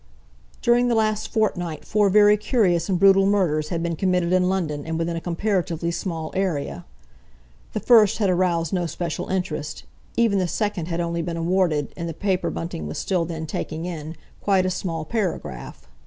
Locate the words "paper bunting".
12.15-12.87